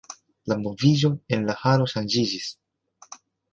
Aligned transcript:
La 0.51 0.55
moviĝo 0.61 1.11
en 1.37 1.45
la 1.51 1.57
halo 1.65 1.89
ŝanĝiĝis. 1.93 2.51